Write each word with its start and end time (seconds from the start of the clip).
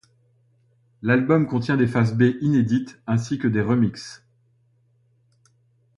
L'album 1.03 1.45
contient 1.45 1.77
des 1.77 1.85
faces 1.85 2.15
B 2.15 2.35
inédites 2.41 2.99
ainsi 3.05 3.37
que 3.37 3.47
des 3.47 3.61
remixes. 3.61 4.25